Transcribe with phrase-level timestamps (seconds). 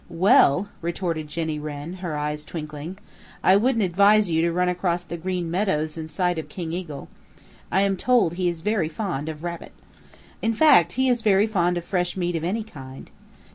[0.09, 2.97] "Well," retorted Jenny Wren, her eyes twinkling,
[3.43, 7.07] "I wouldn't advise you to run across the Green Meadows in sight of King Eagle.
[7.71, 9.73] I am told he is very fond of Rabbit.
[10.41, 13.11] In fact he is very fond of fresh meat of any kind.